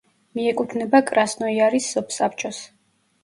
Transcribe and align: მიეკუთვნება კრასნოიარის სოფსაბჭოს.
მიეკუთვნება 0.37 1.01
კრასნოიარის 1.09 1.89
სოფსაბჭოს. 1.97 2.63